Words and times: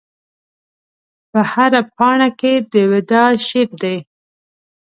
په 1.31 1.39
هره 1.51 1.81
پاڼه 1.97 2.29
کې 2.39 2.53
د 2.73 2.75
وداع 2.91 3.31
شعر 3.47 3.69
دی 3.81 3.97